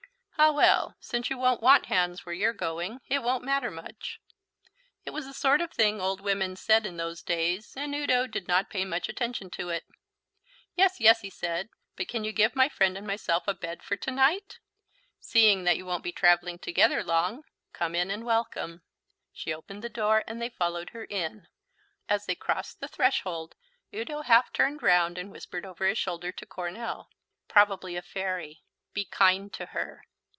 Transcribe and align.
"Ah, 0.43 0.51
well, 0.51 0.95
since 0.99 1.29
you 1.29 1.37
won't 1.37 1.61
want 1.61 1.85
hands 1.85 2.25
where 2.25 2.33
you're 2.33 2.51
going, 2.51 2.99
it 3.07 3.21
won't 3.21 3.43
matter 3.43 3.69
much." 3.69 4.19
It 5.05 5.11
was 5.11 5.27
the 5.27 5.35
sort 5.35 5.61
of 5.61 5.69
thing 5.71 6.01
old 6.01 6.19
women 6.19 6.55
said 6.55 6.83
in 6.83 6.97
those 6.97 7.21
days, 7.21 7.77
and 7.77 7.93
Udo 7.93 8.25
did 8.25 8.47
not 8.47 8.71
pay 8.71 8.83
much 8.83 9.07
attention 9.07 9.51
to 9.51 9.69
it. 9.69 9.83
"Yes, 10.73 10.99
yes," 10.99 11.21
he 11.21 11.29
said; 11.29 11.69
"but 11.95 12.07
can 12.07 12.23
you 12.23 12.31
give 12.31 12.55
my 12.55 12.69
friend 12.69 12.97
and 12.97 13.05
myself 13.05 13.47
a 13.47 13.53
bed 13.53 13.83
for 13.83 13.95
to 13.97 14.09
night?" 14.09 14.57
"Seeing 15.19 15.63
that 15.65 15.77
you 15.77 15.85
won't 15.85 16.03
be 16.03 16.11
travelling 16.11 16.57
together 16.57 17.03
long, 17.03 17.43
come 17.71 17.93
in 17.93 18.09
and 18.09 18.25
welcome." 18.25 18.81
She 19.31 19.53
opened 19.53 19.83
the 19.83 19.89
door 19.89 20.23
and 20.25 20.41
they 20.41 20.49
followed 20.49 20.89
her 20.89 21.03
in. 21.05 21.49
As 22.09 22.25
they 22.25 22.33
crossed 22.33 22.79
the 22.79 22.87
threshold, 22.87 23.53
Udo 23.93 24.23
half 24.23 24.51
turned 24.51 24.81
round 24.81 25.19
and 25.19 25.31
whispered 25.31 25.67
over 25.67 25.85
his 25.85 25.99
shoulder 25.99 26.31
to 26.31 26.47
Coronel, 26.47 27.11
"Probably 27.47 27.95
a 27.95 28.01
fairy. 28.01 28.63
Be 28.91 29.05
kind 29.05 29.53
to 29.53 29.67
her." 29.67 30.03